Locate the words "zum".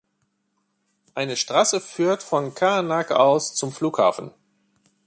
3.53-3.71